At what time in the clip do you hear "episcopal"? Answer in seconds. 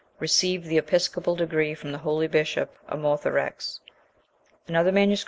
0.79-1.35